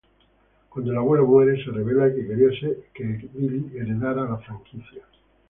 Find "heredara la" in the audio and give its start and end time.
3.77-4.37